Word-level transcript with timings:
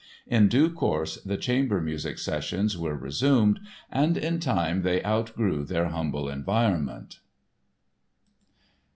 In 0.25 0.47
due 0.47 0.71
course 0.71 1.17
the 1.21 1.37
chamber 1.37 1.79
music 1.79 2.17
sessions 2.17 2.75
were 2.75 2.95
resumed 2.97 3.59
and 3.91 4.17
in 4.17 4.39
time 4.39 4.81
they 4.81 5.05
outgrew 5.05 5.63
their 5.63 5.89
humble 5.89 6.27
environment. 6.27 7.19